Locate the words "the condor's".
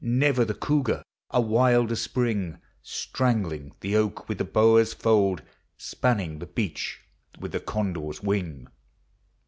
7.51-8.19